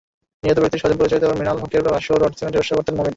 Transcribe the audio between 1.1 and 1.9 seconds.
দেওয়া মৃণাল হকের